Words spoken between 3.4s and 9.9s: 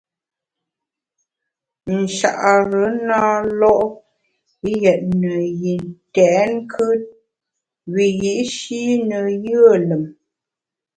lo’ yètne yi ntèt nkùt wiyi’shi ne yùe